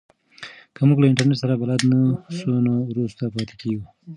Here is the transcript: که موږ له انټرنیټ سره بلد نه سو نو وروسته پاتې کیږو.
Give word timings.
که 0.75 0.81
موږ 0.87 0.97
له 0.99 1.07
انټرنیټ 1.09 1.37
سره 1.43 1.53
بلد 1.61 1.81
نه 1.91 2.01
سو 2.37 2.51
نو 2.65 2.73
وروسته 2.89 3.23
پاتې 3.33 3.55
کیږو. 3.61 3.83